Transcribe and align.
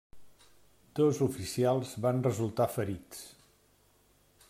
Dos 0.99 1.19
oficials 1.27 1.93
van 2.07 2.25
resultar 2.31 2.69
ferits. 2.79 3.25